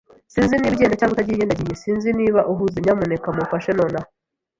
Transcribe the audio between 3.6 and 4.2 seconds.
nonaha.